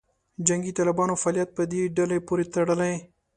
جنګي 0.47 0.71
طالبانو 0.77 1.13
فعالیت 1.21 1.49
په 1.57 1.63
دې 1.71 1.81
ډلې 1.97 2.17
پورې 2.27 2.45
تړلې. 2.53 2.93